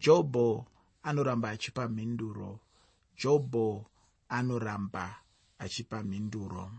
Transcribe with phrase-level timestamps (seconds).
[0.00, 0.66] jobho
[1.02, 2.60] anoramba achipa mhinduro.
[3.16, 3.86] Jobho
[4.28, 5.16] anoramba
[5.58, 6.70] achipa mhinduro.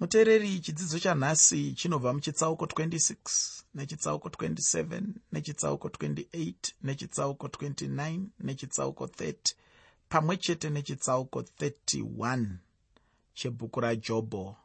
[0.00, 5.02] Muteereri chidzidzo chanhasi chinobva muchitsauko 26 nechitsauko 27
[5.32, 9.54] nechitsauko 28 nechitsauko 29 nechitsauko 30
[10.08, 12.46] pamwe chete nechitsauko 31
[13.34, 14.56] chebhuku rajobho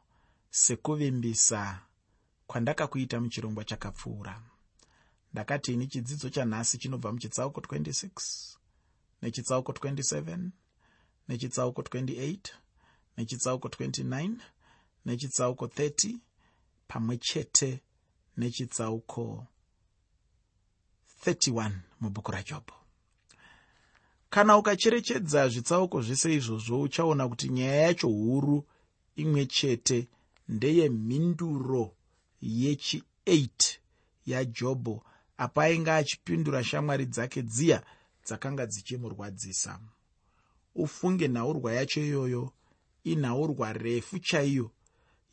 [0.50, 1.80] sekuvimbisa
[2.46, 4.42] kwandakakuita muchirongwa chakapfuura
[5.32, 8.56] ndakati ini chidzidzo chanhasi chinobva muchitsauko 26
[9.22, 10.48] nechitsauko 27
[11.28, 12.38] nechitsauko 28
[13.16, 14.36] nechitsauko 29
[15.04, 16.18] nechitsauko 30
[16.88, 17.80] pamwe chete
[18.36, 19.46] nechitsauko
[21.26, 22.74] 31 mubhuku rajobho
[24.30, 28.64] kana ukacherechedza zvitsauko zvese izvozvo uchaona kuti nyaya yacho huru
[29.16, 30.08] imwe chete
[30.48, 31.96] ndeyemhinduro
[32.42, 33.78] yechi8
[34.26, 35.04] yajobho
[35.38, 37.82] apa ainge achipindura shamwari dzake dziya
[38.24, 39.80] dzakanga dzichimurwadzisa.
[40.74, 42.52] Ufunge nhaurwa yacho iyoyo
[43.04, 44.70] inhaurwa refu chaiyo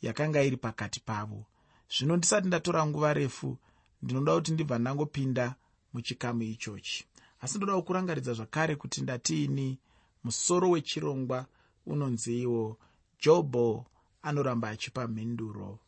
[0.02, 1.44] yakanga iri pakati pavo.
[1.90, 3.58] Zvino ndisati ndatora nguva refu
[4.02, 5.54] ndinoda kuti ndibva ndangopinda
[5.92, 7.06] muchikamu ichochi.
[7.40, 9.78] Asi ndoda kukurangaridza zvakare kuti ndatiini
[10.24, 11.46] musoro wechirongwa
[11.86, 12.78] unonziwo
[13.22, 13.86] jobho
[14.22, 15.78] anoramba achipa mhinduro.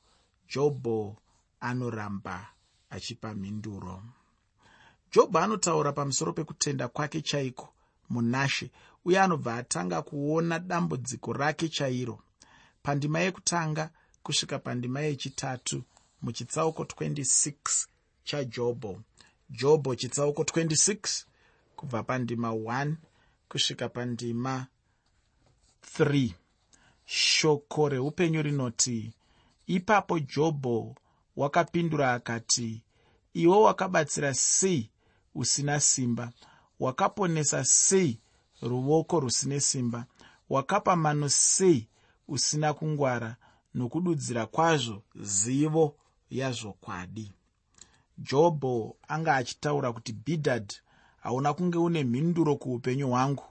[0.48, 1.16] Jobho
[1.60, 2.52] anoramba
[2.90, 4.02] achipa mhinduro.
[5.12, 7.68] Jobho anotaura pamusoro pekutenda kwake chaiko
[8.10, 8.70] munashe
[9.04, 12.18] uye anobva atanga kuona dambudziko rake chairo.
[12.82, 13.90] Pandima yekutanga
[14.22, 15.82] kusvika pandima yechitatu
[16.22, 17.86] muchitsauko 26
[18.24, 19.00] chajobho.
[19.50, 21.24] Jobho chitsauko 26
[21.76, 22.94] kubva pandima 1
[23.48, 24.66] kusvika pandima
[25.98, 26.30] 3
[27.04, 29.12] shoko reupenyu rinoti
[29.66, 30.94] ipapo jobho
[31.38, 32.82] wakapindura akati
[33.34, 34.90] iwe wakabatsira sei
[35.34, 36.32] usina simba?
[36.80, 38.20] Wakaponesa sei
[38.62, 40.06] ruoko rusine simba?
[40.50, 41.88] Wakapa mano sei
[42.28, 43.36] usina kungwara
[43.74, 45.96] nokududzira kwazvo zivo
[46.30, 47.32] yazvokwadi?
[48.18, 50.76] Jobho anga achitaura kuti bhidhadhi
[51.20, 53.44] hauna kunge une mhinduro kuupenyu hwangu.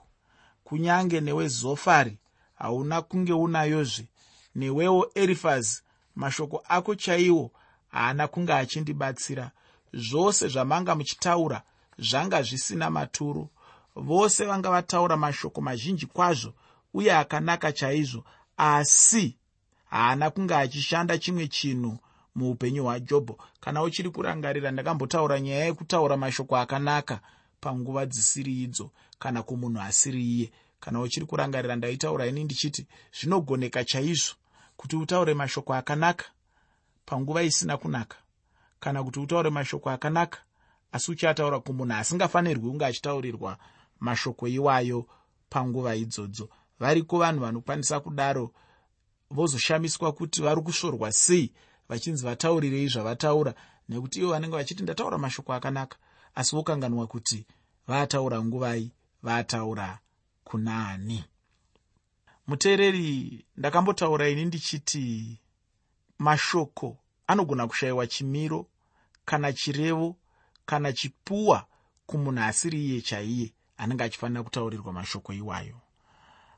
[0.64, 2.18] Kunyange newezofari
[2.54, 4.08] hauna kunge unayozve.
[4.54, 5.82] Newewo erifazi
[6.14, 7.50] mashoko ako chaiwo
[7.88, 9.50] haana kunge achindibatsira.
[9.92, 11.62] Zvose zvamanga muchitaura
[11.98, 13.48] zvanga zvisina maturo.
[13.96, 16.54] Vose vanga vataura mashoko mazhinji kwazvo
[16.94, 18.24] uye akanaka chaizvo.
[18.56, 19.36] Asi
[19.90, 21.98] haana kunge achishanda chimwe chinhu
[22.34, 23.38] muupenyu hwajobho.
[23.60, 27.20] Kana uchiri kurangarira ndakambotaura nyaya yekutaura mashoko akanaka
[27.60, 30.52] panguva dzisiri idzo kana kumunhu asiri iye.
[30.80, 32.86] Kana uchiri kurangarira ndaitaura ini ndichiti
[33.20, 34.34] zvinogoneka chaizvo
[34.76, 36.24] kuti utaure mashoko akanaka
[37.08, 38.16] panguva isina kunaka.
[38.80, 40.38] Kana kuti utaure mashoko akanaka
[40.92, 43.58] asi uchataura kumunhu asingafanirwi kunge achitaurirwa
[44.00, 45.06] mashoko iwayo
[45.50, 46.48] panguva idzodzo.
[46.80, 48.52] Variko vanhu vanokwanisa kudaro
[49.30, 51.52] vozoshamiswa kuti vari kusvorwa sei
[51.88, 53.54] vachinzi vataurirei zvavataura
[53.88, 55.96] nekuti ivo vanenge vachiti ndataura mashoko akanaka
[56.34, 57.46] asi vokanganwa kuti
[57.86, 58.92] vataura nguvai
[59.22, 59.98] vataura
[60.44, 61.24] kuna ani
[62.46, 65.38] muteereri ndakambotaura ini ndichiti
[66.18, 66.96] mashoko
[67.26, 68.66] anogona kushayiwa chimiro
[69.24, 70.16] kana chirevo
[70.66, 71.66] kana chipuwa
[72.06, 75.80] kumunhu asiri iye chaiye anenge achifanira kutaurirwa mashoko iwayo.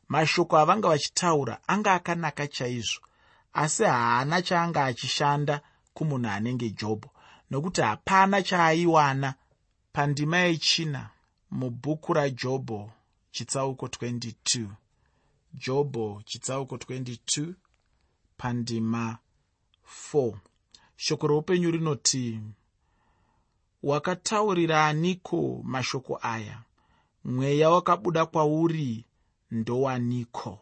[0.08, 3.00] Mashoko avanga vachitaura anga akanaka chaizvo
[3.52, 5.60] asi haana chaanga achishanda
[5.94, 7.10] kumunhu anenge jobho
[7.50, 9.34] nokuti hapana chaaiwana.
[9.92, 11.10] Pandima yechina
[11.50, 12.90] mubhuku rajobho
[13.30, 14.66] chitsauko 22
[15.54, 17.54] jobho chitsauko 22
[18.36, 19.18] pandima
[20.12, 20.38] 4
[20.96, 22.40] shoko roupenyu rinoti
[23.82, 26.62] wakataurira aniko mashoko aya?
[27.24, 29.04] Mweya wakabuda kwauri
[29.50, 30.58] ndowaniko?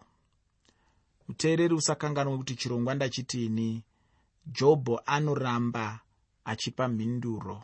[1.29, 3.85] Muteereri usakanganwe kuti chirongwa ndachitini
[4.47, 6.01] jobho anoramba
[6.45, 7.63] achipa mhinduro.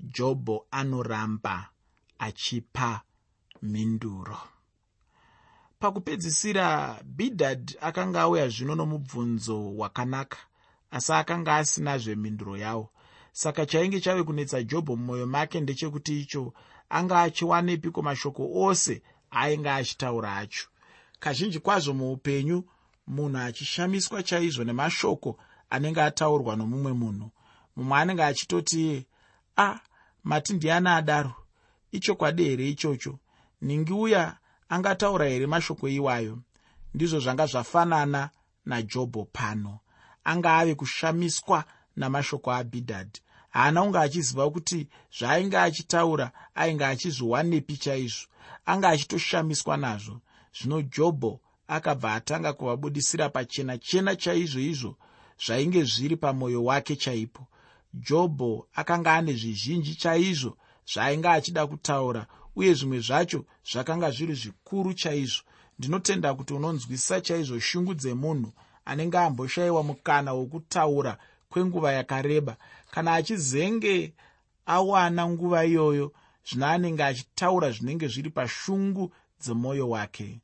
[0.00, 1.70] Jobho anoramba
[2.18, 3.02] achipa
[3.62, 4.38] mhinduro.
[5.78, 10.38] Pakupedzisira bhidhadhi akanga auya zvino nomubvunzo wakanaka
[10.94, 12.90] asi akanga asinazve mhinduro yawo.
[13.32, 16.52] Saka chainge chave kunetsa jobho mumwoyo make ndechekuti icho
[16.88, 20.66] anga achiwanepiko mashoko ose ainge achitaura acho.
[21.20, 22.64] Kazhinji kwazvo muupenyu
[23.06, 25.38] munhu achishamiswa chaizvo nemashoko
[25.70, 27.30] anenge ataurwa nomumwe munhu.
[27.76, 29.06] Mumwe anenge achitoti
[29.56, 29.80] a ah,
[30.24, 31.34] mati ndiani adaro
[31.92, 33.18] ichokwadi here ichocho?
[33.60, 34.36] Ningi uya
[34.68, 36.38] angataura here mashoko iwayo?
[36.94, 38.30] Ndizvo zvanga zvafanana
[38.66, 39.78] najobho pano
[40.24, 41.64] anga ave kushamiswa
[41.96, 43.20] namashoko abhidhadhi
[43.54, 44.88] haana kunge achiziva kuti
[45.18, 48.26] zvaainge achitaura ainge achizviwanepi chaizvo.
[48.66, 50.20] Anga achitoshamiswa nazvo.
[50.56, 54.96] Zvino jobho akabva atanga kuvabudisira pachena chena chaizvo izvo
[55.44, 57.46] zvainge zviri pamwoyo wake chaipo.
[57.94, 60.56] Jobho akanga ane zvizhinji chaizvo
[60.92, 62.26] zvaainge achida kutaura
[62.56, 65.42] uye zvimwe zvacho zvakanga zviri zvikuru chaizvo.
[65.78, 68.52] Ndinotenda kuti unonzwisisa chaizvo shungu dzemunhu
[68.84, 71.18] anenge amboshayiwa mukana wokutaura
[71.50, 72.56] kwenguva yakareba.
[72.90, 74.12] Kana achizenge
[74.66, 76.12] awana nguva iyoyo
[76.48, 80.40] zvino anenge achitaura zvinenge zviri pashungu dzemwoyo wake.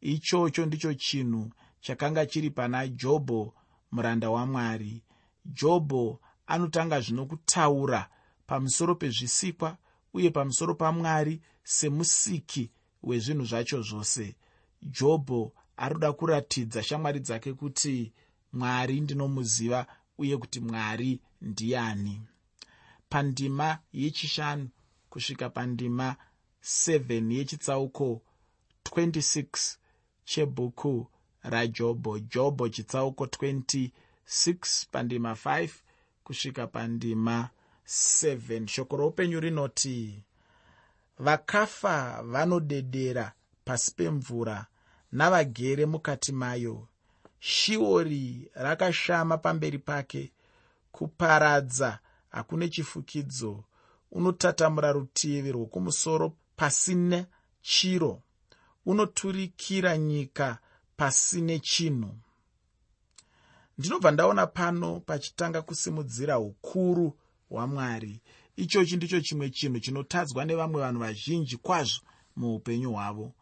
[0.00, 1.50] Ichocho ndicho chinhu
[1.80, 3.54] chakanga chiri pana jobho
[3.92, 5.02] muranda wamwari
[5.44, 8.08] jobho anotanga zvino kutaura
[8.46, 9.76] pamusoro pezvisikwa
[10.14, 12.70] uye pamusoro pamwari semusiki
[13.02, 14.34] wezvinhu zvacho zvose.
[14.82, 18.12] Jobho aroda kuratidza shamwari dzake kuti
[18.52, 19.86] mwari ndinomuziva
[20.18, 22.22] uye kuti mwari ndiani.
[23.08, 24.68] Pandima yechishanu
[25.10, 26.16] kusvika pandima
[26.64, 28.22] 7 yechitsauko
[28.84, 29.76] 26
[30.24, 31.06] chebhuku
[31.42, 32.18] rajobho.
[32.18, 33.90] Jobho chitsauko 26
[34.90, 35.68] pandima 5
[36.24, 37.50] kusvika pandima
[37.86, 40.22] 7 shoko roupenyu rinoti
[41.18, 43.32] vakafa vanodedera
[43.64, 44.66] pasi pemvura
[45.16, 46.88] navagere mukati mayo.
[47.38, 50.32] Shiori rakashama pamberi pake.
[50.92, 51.98] Kuparadza
[52.30, 53.64] hakune chifukidzo.
[54.12, 57.26] Unotatamura rutivi rwokumusoro pasine
[57.62, 58.22] chiro.
[58.86, 60.58] Unoturikira nyika
[60.96, 62.14] pasine chinhu.
[63.78, 67.16] Ndinobva ndaona pano pachitanga kusimudzira ukuru
[67.48, 68.20] hwamwari.
[68.56, 72.00] Ichochi ndicho chimwe chinhu chinotadzwa nevamwe vanhu vazhinji kwazvo
[72.36, 73.32] muupenyu hwavo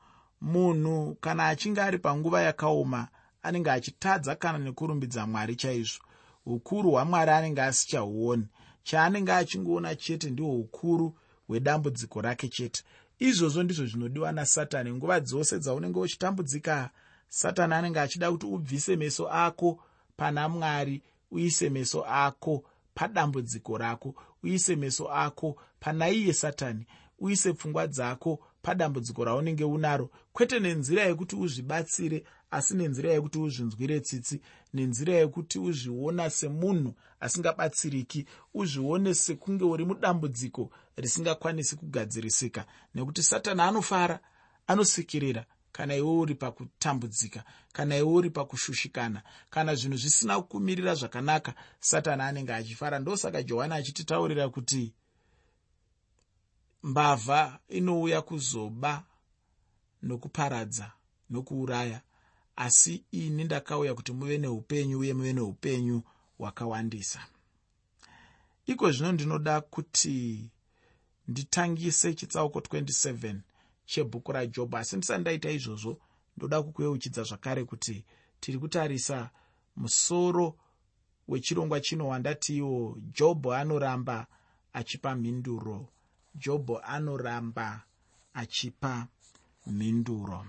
[0.44, 3.08] munhu kana achinge ari panguva yakaoma
[3.42, 6.04] anenge achitadza kana nekurumbidza mwari chaizvo.
[6.46, 8.46] Ukuru hwamwari anenge asichahuoni.
[8.82, 11.16] Chaanenge achingoona chete ndihwo ukuru
[11.48, 12.82] hwedambudziko rake chete.
[13.18, 14.92] Izvozvo ndizvo zvinodiwa nasatani.
[14.92, 16.90] Nguva dzose dzaunenge uchitambudzika
[17.28, 19.78] satani anenge achida kuti ubvise meso ako
[20.16, 22.64] pana mwari uise meso ako
[22.94, 26.86] padambudziko rako uise meso ako pana iye satani
[27.18, 30.10] uise pfungwa dzako padambudziko raunenge unaro.
[30.32, 34.40] Kwete nenzira yekuti uzvibatsire asi nenzira yekuti uzvinzwire tsitsi
[34.74, 42.64] nenzira yekuti uzviona semunhu asingabatsiriki uzvione sekunge uri mudambudziko risingakwanisi kugadzirisika.
[42.94, 44.20] Nekuti satani anofara
[44.66, 52.22] anosikirira kana iwe uri pakutambudzika kana iwe uri pakushushikana kana zvinhu zvisina kumirira zvakanaka satani
[52.22, 52.98] anenge achifara.
[52.98, 54.92] Ndosaka johani achititaurira kuti
[56.84, 59.04] mbavha inouya kuzoba
[60.02, 60.92] nokuparadza
[61.30, 62.00] nokuuraya.
[62.56, 66.02] Asi ini ndakauya kuti muve neupenyu uye muve neupenyu
[66.38, 67.26] hwakawandisa.
[68.66, 70.50] Iko zvino ndinoda kuti
[71.28, 73.36] nditangise chitsauko 27
[73.86, 76.00] chebhuku rajobho asi ndisati ndaita izvozvo.
[76.36, 78.04] Ndoda kukuyeuchidza zvakare kuti
[78.40, 79.30] tiri kutarisa
[79.76, 80.56] musoro
[81.28, 84.26] wechirongwa chino wandatiwo jobho anoramba
[84.72, 85.88] achipa mhinduro
[86.34, 87.82] jobho anoramba
[88.34, 89.06] achipa
[89.66, 90.46] mhinduro.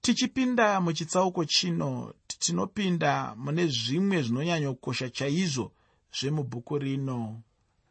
[0.00, 5.72] Tichipinda muchitsauko chino tinopinda mune zvimwe zvinonyanyokosha chaizvo
[6.12, 7.42] zvemubhuku rino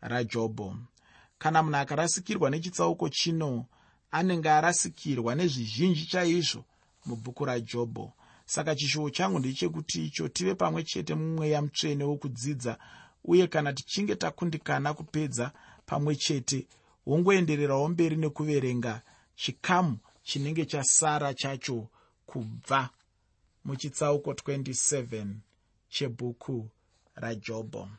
[0.02, 0.76] rajobho.
[1.38, 3.66] Kana munhu akarasikirwa nechitsauko chino
[4.12, 6.66] anenge arasikirwa nezvizhinji chaizvo
[7.06, 8.14] mubhuku rajobho.
[8.46, 12.78] Saka chishuwo changu ndechekuti icho tive pamwe chete mumweya mutsvene wokudzidza
[13.24, 15.52] uye kana tichinge takundikana kupedza
[15.86, 16.68] pamwe chete
[17.06, 19.02] wongoendererawo mberi nekuverenga
[19.36, 21.88] chikamu chinenge chasara chacho
[22.26, 22.90] kubva
[23.66, 25.26] muchitsauko 27
[25.90, 26.70] chebhuku
[27.16, 27.90] rajobho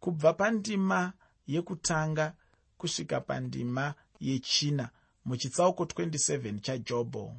[0.00, 1.12] kubva pandima
[1.46, 2.34] yekutanga
[2.78, 4.90] kusvika pandima yechina
[5.24, 7.36] muchitsauko 27 chajobho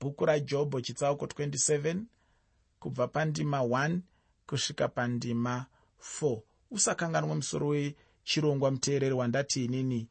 [0.00, 2.02] bhuku rajobho chitsauko 27
[2.80, 3.98] kubva pandima 1
[4.46, 5.66] kusvika pandima
[6.20, 6.40] 4
[6.70, 10.08] usakanganwe musoro wechirongwa muteereri wandati inini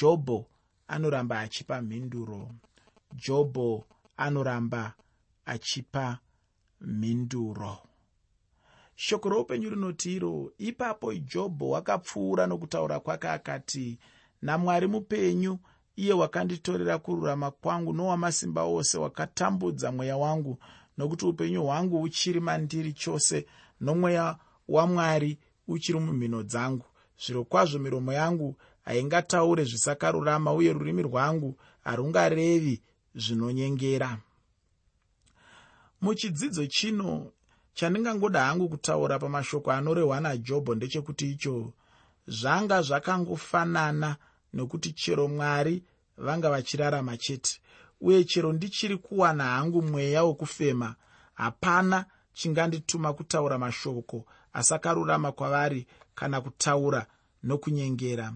[0.00, 0.46] jobho
[0.88, 2.50] anoramba achipa mhinduro.
[3.14, 4.94] Jobho anoramba
[5.46, 6.18] achipa
[6.80, 7.78] mhinduro.
[8.96, 13.98] Shoko roupenyu rinoti iro ipapo jobho wakapfuura nokutaura kwake akati
[14.42, 15.58] namwari mupenyu
[15.96, 20.58] iye wakanditorera kururama kwangu nowamasimba ose wakatambudza mweya wangu
[20.98, 23.46] nokuti upenyu hwangu uchiri mandiri chose
[23.80, 24.36] nomweya
[24.68, 26.84] wamwari uchiri mumhino dzangu.
[27.24, 32.82] Zviro kwazvo miromo yangu haingataure zvisakarurama uye rurimi rwangu harungarevi
[33.14, 34.18] zvinonyengera.
[36.00, 37.30] Muchidzidzo chino
[37.74, 41.72] chandingangoda hangu kutaura pamashoko anorehwa najobho ndechekuti icho
[42.28, 44.16] zvanga zvakangofanana
[44.52, 45.82] nokuti chero mwari
[46.16, 47.60] vanga vachirarama chete
[48.00, 50.94] uye chero ndichiri kuwana hangu mweya wokufema.
[51.34, 57.06] Hapana chingandituma kutaura mashoko asakarurama kwavari kana kutaura
[57.42, 58.32] nokunyengera.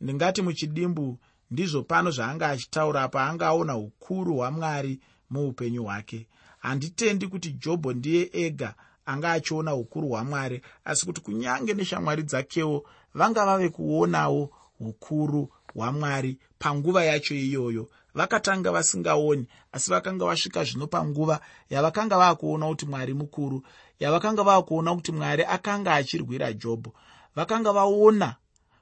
[0.00, 1.18] Ndingati muchidimbu
[1.50, 5.00] ndizvo pano zvaanga achitaura paanga aona ukuru hwamwari
[5.30, 6.26] muupenyu hwake.
[6.58, 8.74] Handitendi kuti jobho ndiye ega
[9.06, 14.50] anga achiona ukuru hwamwari asi kuti kunyange neshamwari dzakewo vanga vave kuonawo
[14.80, 17.88] ukuru hwamwari panguva yacho iyoyo.
[18.14, 21.40] Vakatanga vasingaoni asi vakanga vasvika zvino panguva
[21.70, 23.62] yavakanga vaakuona kuti mwari mukuru
[24.00, 26.94] yavakanga vaakuona kuti mwari akanga achirwira jobho.
[27.36, 28.36] Vakanga vaona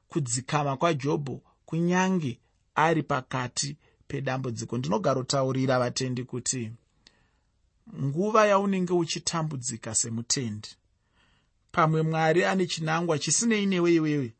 [0.08, 2.40] kudzikama kwajobho kunyange
[2.74, 3.76] ari pakati
[4.08, 4.78] pedambudziko.
[4.78, 6.72] Ndinogarotaurira vatendi kuti
[8.02, 10.68] nguva yaunenge uchitambudzika semutendi
[11.72, 14.34] pamwe mwari ane chinangwa chisinei newe iwewe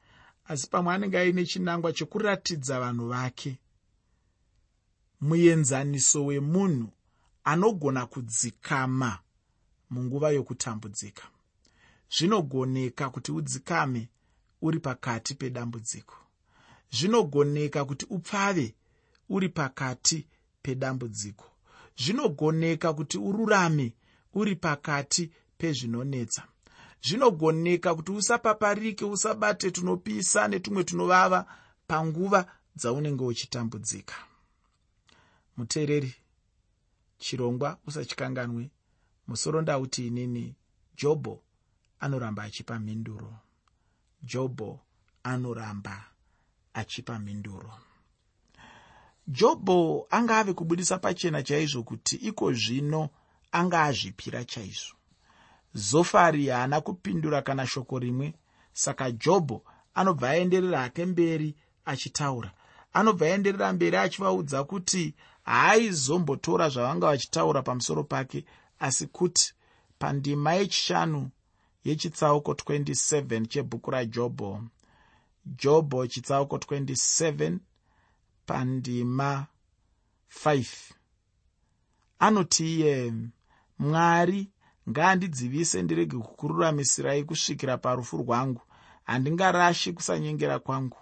[0.45, 3.59] asi pamwe anenge aine chinangwa chekuratidza vanhu vake.
[5.21, 6.89] Muenzaniso wemunhu
[7.45, 9.19] anogona kudzikama
[9.91, 11.25] munguva yokutambudzika.
[12.11, 14.09] Zvinogoneka kuti udzikame
[14.63, 16.17] uri pakati pedambudziko.
[16.91, 18.75] Zvinogoneka kuti upfave
[19.29, 20.27] uri pakati
[20.63, 21.45] pedambudziko.
[21.97, 23.93] Zvinogoneka kuti ururame
[24.35, 26.43] uri pakati pezvinonetsa.
[27.03, 31.47] Zvinogoneka kuti usapaparike usabate tunopisa netumwe tunovava
[31.87, 34.15] panguva dzaunenge uchitambudzika.
[35.57, 36.15] Muteereri
[37.19, 38.71] chirongwa usachikanganwe
[39.29, 40.55] musoro ndauti inini
[40.97, 41.43] jobho
[42.01, 43.35] anoramba achipa mhinduro.
[44.23, 44.81] Jobho
[45.23, 46.05] anoramba
[46.75, 47.73] achipa mhinduro.
[49.27, 53.09] Jobho anga ave kubudisa pachena chaizvo kuti iko zvino
[53.53, 54.97] anga azvipira chaizvo.
[55.75, 58.35] Zofari haana kupindura kana shoko rimwe
[58.73, 59.63] saka jobho
[59.95, 61.55] anobva aenderera hake mberi
[61.85, 62.53] achitaura.
[62.93, 68.45] Anobva aenderera mberi achivaudza kuti haaizombotora zvavanga vachitaura pamusoro pake
[68.79, 69.55] asi kuti
[69.99, 71.31] pandima yechishanu
[71.85, 74.63] yechitsauko 27 chebhuku rajobho
[75.47, 77.59] jobho chitsauko 27
[78.47, 79.47] pandima
[80.45, 80.67] 5
[82.19, 83.13] anoti iye
[83.79, 84.51] mwari
[84.91, 88.63] ngaandidzivise ndirege kukururamisirayi kusvikira parufu rwangu.
[89.05, 90.99] Handingarashi kusanyengera kwangu.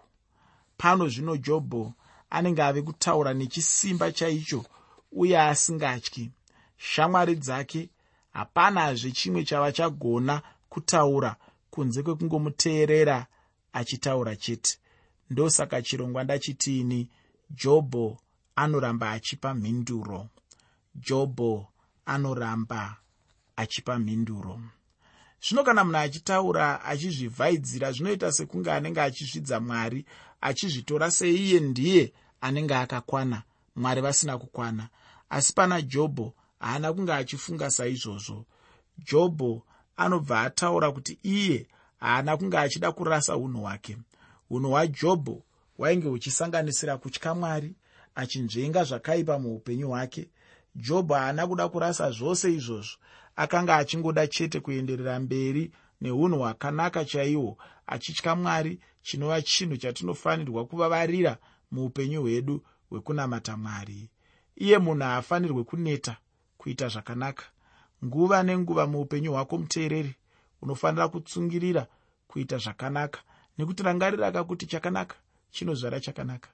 [0.76, 1.92] Pano zvino jobho
[2.30, 4.64] anenge ave kutaura nechisimba chaicho
[5.12, 6.30] uye asingatyi
[6.76, 7.88] shamwari dzake
[8.33, 11.37] hapanazve chimwe chava chagona kutaura
[11.71, 13.26] kunze kwekungomuteerera
[13.73, 14.78] achitaura chete.
[15.30, 17.09] Ndosaka chirongwa ndachitiini
[17.50, 18.18] jobho
[18.56, 20.28] anoramba achipa mhinduro.
[20.95, 21.68] Jobho
[22.06, 22.97] anoramba
[23.56, 24.61] achipa mhinduro.
[25.42, 30.04] Zvino kana munhu achitaura achizvivhaidzira zvinoita sekunge anenge achizvidza mwari
[30.40, 33.42] achizvitora seiye ndiye anenge akakwana
[33.76, 34.88] mwari vasina kukwana.
[35.30, 38.45] Asi pana jobho haana kunge achifunga saizvozvo.
[38.99, 39.63] Jobho
[39.97, 41.67] anobva ataura kuti iye
[42.01, 43.97] haana kunge achida kurasa unhu hwake.
[44.51, 45.43] Unhu hwajobho
[45.77, 47.75] hwainge huchisanganisira kutya mwari
[48.15, 50.29] achinzvenga zvakaipa muupenyu hwake.
[50.75, 52.97] Jobho haana kuda kurasa zvose izvozvo
[53.37, 61.37] akanga achingoda chete kuenderera mberi neunhu hwakanaka chaihwo achitya mwari chinova chinhu chatinofanirwa kuvavarira
[61.71, 64.11] muupenyu hwedu hwekunamata mwari.
[64.57, 66.17] Iye munhu haafanirwe kuneta
[66.66, 67.44] kuita zvakanaka.
[68.04, 70.14] Nguva nenguva muupenyu hwako muteereri
[70.62, 71.87] unofanira kutsungirira
[72.28, 73.20] kuita zvakanaka.
[73.58, 75.16] Nekuti rangarira kakuti chakanaka
[75.50, 76.49] chinozvara chakanaka.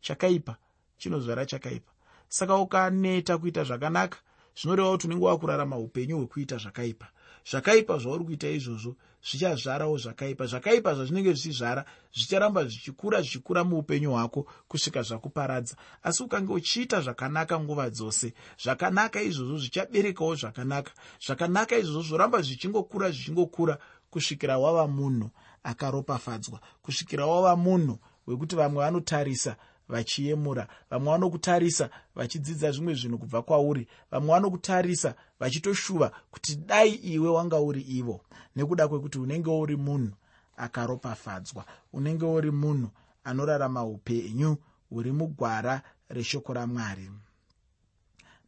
[0.00, 0.56] Chakaipa
[0.98, 1.92] chinozvara chakaipa.
[2.28, 4.18] Saka ukaneta kuita zvakanaka
[4.56, 7.06] zvinoreva kuti unenge wakurarama upenyu hwekuita zvakaipa.
[7.50, 10.46] Zvakaipa zvauri kuita izvozvo zvichazvarawo zvakaipa.
[10.46, 11.84] Zvakaipa zvazvinenge zvichizvara
[12.14, 15.76] zvicharamba zvichikura zvichikura muupenyu hwako kusvika zvakuparadza.
[16.02, 18.32] Asi ukange uchiita zvakanaka nguva dzose
[18.62, 20.92] zvakanaka izvozvo zvichaberekawo zvakanaka.
[21.26, 23.78] Zvakanaka izvozvo zvoramba zvichingokura zvichingokura
[24.10, 25.30] kusvikira wava munhu
[25.62, 29.56] akaropafadzwa kusvikira wava munhu wekuti vamwe vanotarisa
[29.88, 30.68] vachiyemura.
[30.90, 33.88] Vamwe vanokutarisa vachidzidza zvimwe zvinhu kubva kwauri.
[34.10, 38.20] Vamwe vanokutarisa vachitoshuva kuti dai iwe wanga uri ivo.
[38.56, 40.12] Nekuda kwekuti unenge uri munhu
[40.56, 42.90] akaropafadzwa unenge uri munhu
[43.24, 44.56] anorarama upenyu
[44.90, 47.10] huri mugwara reshoko ramwari.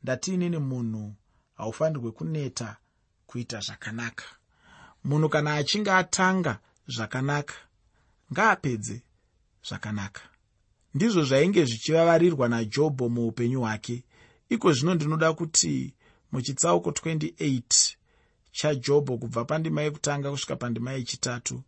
[0.03, 1.15] Ndatiinini munhu
[1.57, 2.77] haufanirwe kuneta
[3.27, 4.25] kuita zvakanaka.
[5.05, 7.55] Munhu kana achinge atanga zvakanaka
[8.33, 9.03] ngaapedze
[9.69, 10.30] zvakanaka
[10.95, 14.05] ndizvo zvainge zvichivavarirwa najobho muupenyu hwake.
[14.49, 15.95] Iko zvino ndinoda kuti
[16.33, 17.63] muchitsauko 28
[18.53, 21.63] chajobho kubva pandima yekutanga kusvika pandima yechitatu.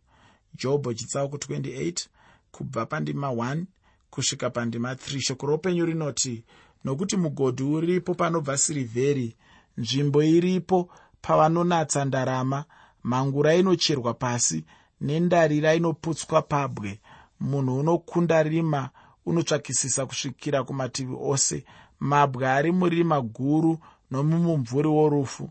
[0.55, 2.07] Jobho chitsauko 28
[2.51, 3.63] kubva pandima 1
[4.09, 6.43] kusvika pandima 3 shoko roupenyu rinoti
[6.83, 9.35] nokuti mugodhi uripo panobva sirivheri
[9.77, 10.89] nzvimbo iripo
[11.21, 12.65] pavanonatsa ndarama
[13.03, 14.65] mhangura inocherwa pasi
[15.01, 16.99] nendarira inoputswa pabwe.
[17.39, 18.89] Munhu unokunda rima
[19.25, 21.65] unotsvakisisa kusvikira kumativi ose.
[21.99, 23.79] Mabwe ari murima guru
[24.11, 25.49] nomumumvuri worufu.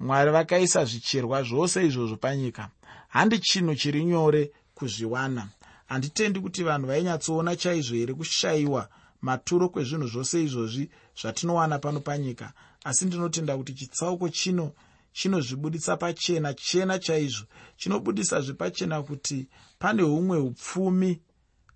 [0.00, 2.68] Mwari vakaisa zvicherwa zvose izvozvo panyika.
[3.08, 5.48] Handi chinhu chiri nyore kuzviwana.
[5.86, 8.88] Handitendi kuti vanhu vainyatsoona chaizvo here kushayiwa
[9.22, 12.52] maturo kwezvinhu zvose izvozvi zvatinowana pano panyika.
[12.84, 14.72] Asi ndinotenda kuti chitsauko chino
[15.12, 17.46] chinozvibudisa pachena chena chaizvo.
[17.76, 19.48] Chinobudisa zvepachena kuti
[19.78, 21.20] pane humwe upfumi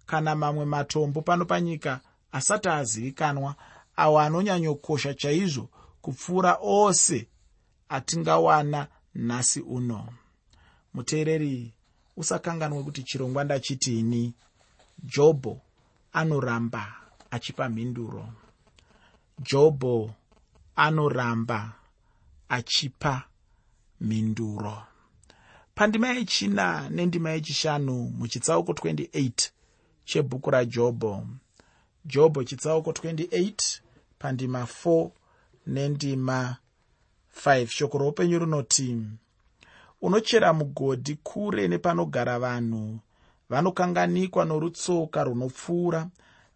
[0.07, 2.01] kana mamwe matombo pano panyika
[2.33, 3.55] asati azivikanwa
[3.97, 5.69] awo anonyanyokosha chaizvo
[6.03, 7.29] kupfuura ose
[7.89, 10.09] atingawana nhasi uno.
[10.95, 11.73] Muteereri
[12.17, 14.35] usakanganwe kuti chirongwa ndachitini
[15.03, 15.61] jobho
[16.13, 16.95] anoramba
[17.31, 18.29] achipa mhinduro.
[19.39, 20.11] Jobho
[20.77, 21.73] anoramba
[22.49, 23.23] achipa
[24.01, 24.83] mhinduro.
[25.75, 29.51] Pandima yechina nendima yechishanu muchitsauko 28
[30.07, 31.27] chebhuku rajobho.
[32.05, 33.81] Jobho chitsauko 28
[34.19, 35.11] pandima 4
[35.67, 36.57] nendima
[37.45, 38.97] 5 shoko roupenyu runoti
[40.03, 42.99] unochera mugodhi kure nepanogara vanhu.
[43.51, 46.09] Vanokanganikwa norutsoka runopfuura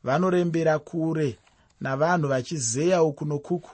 [0.04, 1.38] vanorembera kure
[1.80, 3.70] navanhu vachizeya uku nokuku.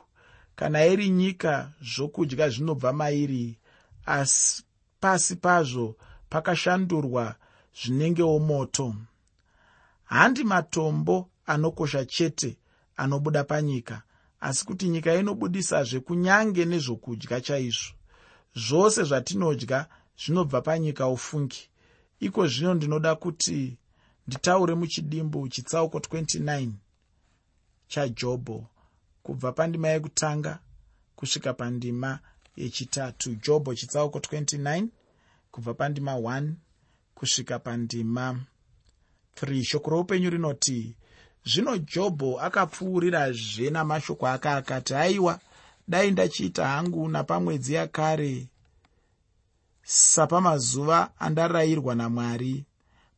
[0.57, 3.59] Kana iri nyika zvokudya zvinobva mairi
[4.07, 4.65] asi
[5.01, 5.97] pasi pazvo
[6.31, 7.35] pakashandurwa
[7.79, 8.95] zvinengewo moto
[10.07, 12.59] handi matombo anokosha chete
[12.97, 14.03] anobuda panyika
[14.41, 17.95] asi kuti nyika inobudisazve kunyange nezvokudya chaizvo.
[18.55, 19.87] Zvose zvatinodya
[20.21, 21.63] zvinobva panyika ufungi.
[22.21, 23.79] Iko zvino ndinoda kuti
[24.27, 26.71] nditaure muchidimbu chitsauko 29
[27.89, 28.67] chajobho
[29.23, 30.59] kubva pandima yekutanga
[31.17, 32.19] kusvika pandima
[32.57, 33.35] yechitatu.
[33.35, 34.87] Jobho chitsauko 29
[35.51, 36.53] kubva pandima 1
[37.15, 38.41] kusvika pandima
[39.43, 40.97] 3 shoko roupenyu rinoti
[41.45, 45.41] zvino jobho akapfuurirazve namashoko ake akati aiwa
[45.89, 48.47] dai ndachiita hangu napamwedzi yakare
[49.87, 52.65] sapamazuva andarayirwa namwari.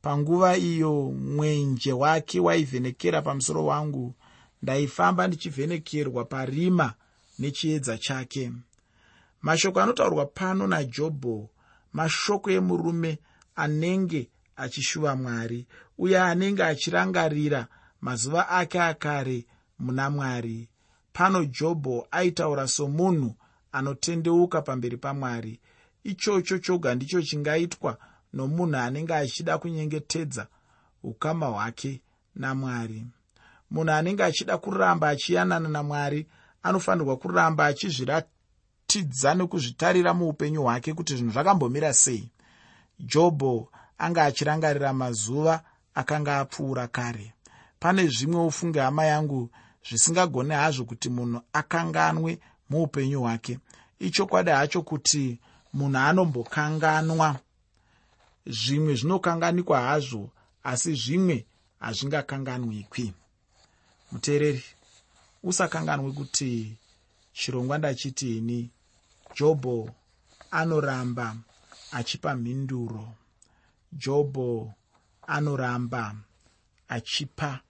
[0.02, 4.14] Panguva iyo mwenje wake waivhenekera pamusoro wangu
[4.62, 6.94] ndaifamba ndichivhenekerwa parima
[7.38, 8.52] nechiedza chake.
[9.42, 11.48] Mashoko anotaurwa pano najobho
[11.92, 13.18] mashoko emurume
[13.56, 15.66] anenge achishuva mwari
[15.98, 17.66] uye anenge achirangarira
[18.00, 19.46] mazuva ake akare
[19.78, 20.68] muna mwari.
[21.12, 23.34] Pano jobho aitaura somunhu
[23.72, 25.60] anotendeuka pamberi pamwari.
[26.04, 27.98] Ichocho choga ndicho chingaitwa
[28.32, 30.46] nomunhu anenge achida kunyengetedza
[31.02, 32.02] ukama hwake
[32.34, 33.06] namwari
[33.70, 36.26] munhu anenge achida kuramba achiyanana namwari
[36.62, 42.30] anofanirwa kuramba achizviratidza nekuzvitarira muupenyu hwake kuti zvinhu zvakambomira sei
[43.00, 45.62] jobho anga achirangarira mazuva
[46.00, 47.34] akanga apfuura kare.
[47.80, 49.50] Pane zvimwe ufunge hama yangu
[49.86, 52.38] zvisingagone hazvo kuti munhu akanganwe
[52.70, 53.58] muupenyu hwake.
[53.98, 55.38] Ichokwadi hacho kuti
[55.72, 57.40] munhu anombokanganwa.
[58.46, 60.30] Zvimwe zvinokanganikwa hazvo
[60.64, 61.46] asi zvimwe
[61.80, 63.12] hazvingakanganwikwi.
[64.12, 64.64] Muteereri
[65.42, 66.76] usakanganwe kuti
[67.32, 68.70] chirongwa ndachitini
[69.36, 69.90] jobho
[70.50, 71.36] anoramba
[71.92, 73.08] achipa mhinduro.
[73.92, 74.74] Jobho
[75.28, 76.14] anoramba
[76.88, 77.60] achipa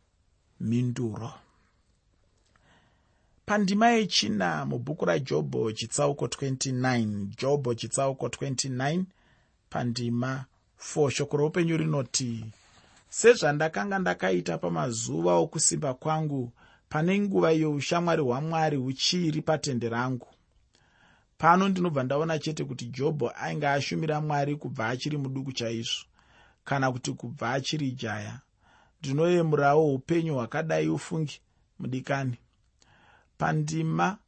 [0.61, 1.33] mhinduro.
[3.47, 9.05] Pandima yechina mubhuku rajobho chitsauko 29 jobho chitsauko 29
[9.71, 10.44] pandima
[10.94, 12.44] 4 shoko roupenyu rinoti
[13.09, 16.53] sezvandakanga ndakaita pamazuva okusimba kwangu
[16.88, 20.29] pane nguva iyo ushamwari hwamwari huchiri patende rangu.
[21.38, 26.08] Pano ndinobva ndaona chete kuti jobho ainge ashumira mwari kubva achiri muduku chaizvo
[26.69, 28.41] kana kuti kubva achiri jaya
[29.01, 31.41] ndinoyemurawo upenyu hwakadai ufungi
[31.79, 32.37] mudikani.
[33.39, 34.19] Pandima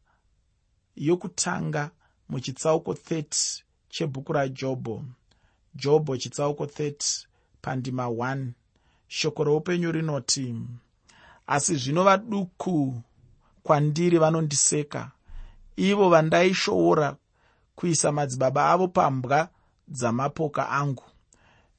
[0.97, 1.91] yokutanga
[2.29, 5.05] muchitsauko 30 chebhuku rajobho
[5.75, 7.27] jobho chitsauko 30
[7.63, 8.47] pandima 1
[9.09, 10.57] shoko roupenyu rinoti
[11.47, 13.03] asi zvino vaduku
[13.63, 15.11] kwandiri vanondiseka
[15.77, 17.17] ivo vandaishoora
[17.77, 19.49] kuisa madzibaba avo pambwa
[19.89, 21.10] dzamapoka angu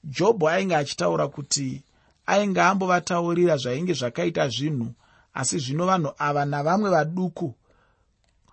[0.04, 1.84] jobho ainge achitaura kuti
[2.26, 4.94] ainge ambovataurira zvainge zvakaita zvinhu
[5.34, 7.56] asi zvino vanhu ava navamwe vaduku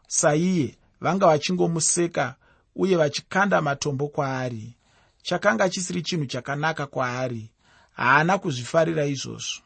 [0.07, 2.35] saiye vanga vachingomuseka
[2.77, 4.75] uye vachikanda matombo kwaari.
[5.23, 7.51] Chakanga chisiri chinhu chakanaka kwaari
[7.93, 9.63] haana kuzvifarira izvozvo.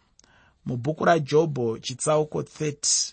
[0.66, 3.12] Mubhuku rajobho chitsauko 30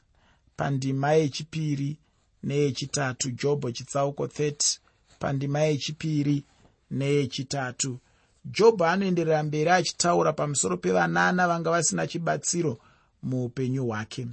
[0.55, 1.97] pandima yechipiri
[2.43, 3.31] neyechitatu.
[3.31, 4.79] Jobho chitsauko 30
[5.19, 6.43] pandima yechipiri
[6.91, 7.99] neyechitatu
[8.45, 12.79] jobho anoenderera mberi achitaura pamusoro pevanana vanga vasina chibatsiro
[13.23, 14.27] muupenyu hwake.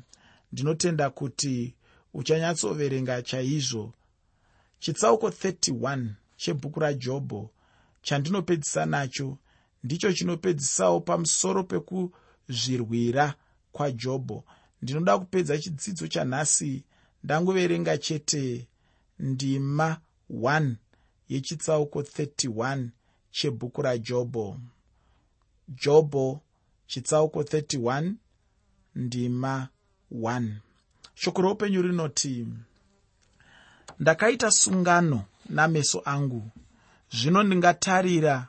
[0.53, 1.75] Ndinotenda kuti
[2.15, 3.93] uchanyatsoverenga chaizvo.
[4.79, 7.51] Chitsauko 31 chebhuku rajobho
[8.03, 9.39] chandinopedzisa nacho
[9.85, 13.35] ndicho chinopedzisawo pamusoro pekuzvirwira
[13.73, 14.45] kwajobho.
[14.83, 16.85] Ndinoda kupedza chidzidzo chanhasi
[17.25, 18.69] ndangoverenga chete
[19.19, 20.75] ndima 1
[21.29, 22.89] yechitsauko 31
[23.37, 24.47] chebhuku rajobho
[25.83, 26.41] jobho
[26.87, 28.13] chitsauko 31
[28.95, 29.69] ndima
[30.13, 30.53] 1
[31.15, 32.47] shoko roupenyu rinoti
[34.01, 36.43] ndakaita sungano nameso angu
[37.11, 38.49] zvino ndingatarira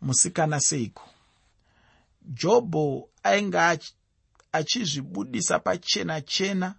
[0.00, 1.08] musikana seiko?
[2.22, 3.58] Jobho ainge
[4.52, 6.74] achizvibudisa pachena chena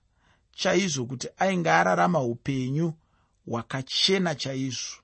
[0.51, 2.93] chaizvo kuti ainge ararama upenyu
[3.47, 4.97] hwakachena chaizvo.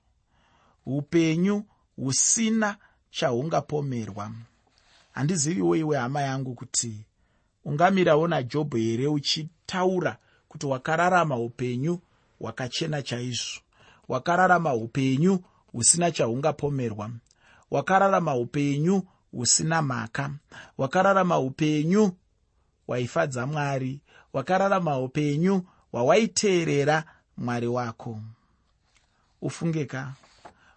[0.86, 1.64] Upenyu
[1.96, 2.76] husina
[3.10, 4.30] chahungapomerwa
[5.12, 7.04] handiziviwo iwe hama yangu kuti
[7.64, 10.16] ungamirawo najobho here uchitaura
[10.48, 12.00] kuti wakararama upenyu
[12.40, 13.60] hwakachena chaizvo?
[14.08, 15.38] Wakararama upenyu
[15.72, 17.10] husina chahungapomerwa
[17.70, 19.02] wakararama upenyu
[19.32, 20.30] husina mhaka.
[20.78, 22.12] Wakararama upenyu
[22.86, 24.00] hwaifadza mwari.
[24.32, 27.04] Wakararama upenyu hwawaiteerera
[27.36, 28.20] mwari wako.
[29.42, 30.12] Ufungeka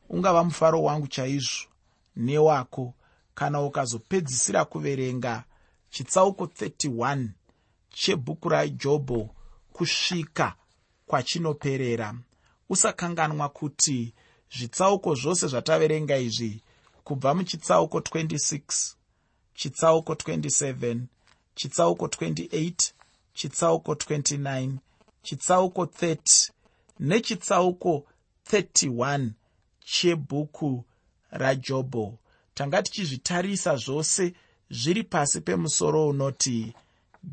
[0.09, 1.67] ungava mufaro wangu chaizvo
[2.15, 2.93] newako
[3.35, 5.43] kana ukazopedzisira kuverenga
[5.89, 7.27] chitsauko 31
[7.89, 9.29] chebhuku rajobho
[9.73, 10.55] kusvika
[11.05, 12.15] kwachinoperera.
[12.69, 14.13] Usakanganwa kuti
[14.57, 16.63] zvitsauko zvose zvataverenga izvi
[17.03, 18.95] kubva muchitsauko 26
[19.53, 20.99] chitsauko 27
[21.55, 22.91] chitsauko 28
[23.33, 24.71] chitsauko 29
[25.23, 26.51] chitsauko 30
[26.99, 28.05] nechitsauko
[28.51, 29.29] 31
[29.91, 30.71] chebhuku
[31.41, 32.05] rajobho
[32.53, 34.33] tanga tichizvitarisa zvose
[34.69, 36.73] zviri pasi pemusoro unoti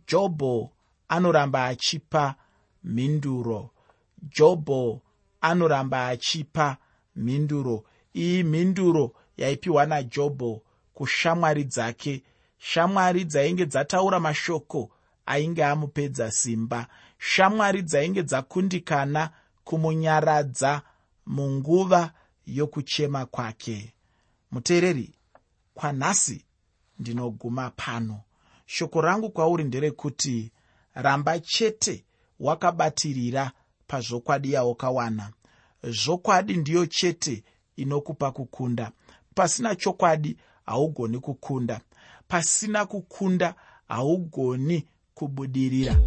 [0.09, 0.71] jobho
[1.09, 2.35] anoramba achipa
[2.85, 3.71] mhinduro.
[4.23, 5.01] Jobho
[5.40, 6.77] anoramba achipa
[7.17, 7.85] mhinduro.
[8.14, 10.62] Iyi mhinduro yaipiwa najobho
[10.95, 12.23] kushamwari dzake.
[12.59, 14.90] Shamwari dzainge dzataura mashoko
[15.27, 16.87] ainge amupedza simba.
[17.19, 19.31] Shamwari dzainge dzakundikana
[19.64, 20.83] kumunyaradza
[21.27, 22.12] munguva
[22.46, 23.94] yokuchema kwake.
[24.50, 25.14] Muteereri
[25.74, 26.44] kwanhasi
[26.98, 28.20] ndinoguma pano.
[28.66, 30.52] Shoko rangu kwauri nderekuti
[30.94, 32.04] ramba chete
[32.40, 33.52] wakabatirira
[33.87, 35.33] pazvokwadi yaukawana.
[35.83, 37.44] Zvokwadi ndiyo chete
[37.76, 38.92] inokupa kukunda.
[39.35, 41.80] Pasina chokwadi haugoni kukunda.
[42.28, 43.54] Pasina kukunda
[43.88, 46.00] haugoni kubudirira